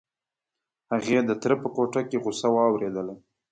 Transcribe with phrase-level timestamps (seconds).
[0.91, 3.13] هغې د تره په کوټه کې غوسه واورېدله.